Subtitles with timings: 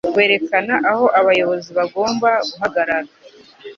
[0.17, 3.09] werekana aho abayobozi bagomba guhagarara